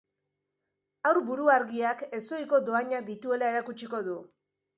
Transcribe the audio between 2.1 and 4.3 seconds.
ezohiko dohainak dituela erakutsiko du.